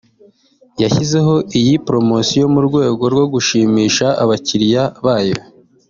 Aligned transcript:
yashyizeho 0.81 1.35
iyi 1.59 1.73
promotion 1.87 2.47
mu 2.53 2.61
rwego 2.67 3.03
rwo 3.13 3.25
gushimisha 3.33 4.05
abakiriya 4.23 4.83
bayo 5.05 5.37